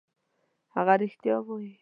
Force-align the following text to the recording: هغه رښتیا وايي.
هغه 0.75 0.93
رښتیا 1.01 1.35
وايي. 1.45 1.71